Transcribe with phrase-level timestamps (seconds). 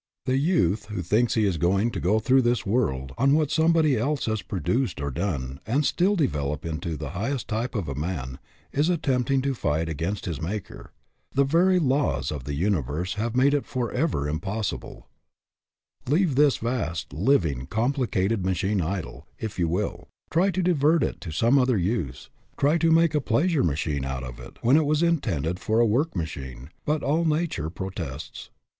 [0.25, 3.95] The youth who thinks he is going to go through this world on what somebody
[3.95, 8.39] else has produced or done, and still develop into the highest type of a man,
[8.71, 10.91] is attempting to fight against his Maker.
[11.33, 15.07] The very laws of the uni verse have made it forever impossible.
[16.07, 16.45] Leave 212 DOES THE WORLD OWE YOU?
[16.81, 21.59] this vast, living, complicated machine idle, if you will, try to divert it to some
[21.59, 25.59] other use, try to make a pleasure machine out of it when it was intended
[25.59, 28.49] for a work machine, but all nature protests.